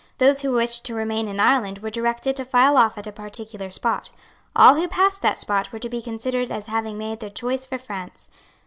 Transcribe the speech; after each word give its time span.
Those 0.17 0.41
who 0.41 0.53
wished 0.53 0.83
to 0.85 0.95
remain 0.95 1.27
in 1.27 1.39
Ireland 1.39 1.77
were 1.77 1.91
directed 1.91 2.35
to 2.37 2.43
file 2.43 2.75
off 2.75 2.97
at 2.97 3.05
a 3.05 3.11
particular 3.11 3.69
spot. 3.69 4.09
All 4.55 4.73
who 4.73 4.87
passed 4.87 5.21
that 5.21 5.37
spot 5.37 5.71
were 5.71 5.77
to 5.77 5.89
be 5.89 6.01
considered 6.01 6.49
as 6.49 6.65
having 6.69 6.97
made 6.97 7.19
their 7.19 7.29
choice 7.29 7.67
for 7.67 7.77
France. 7.77 8.27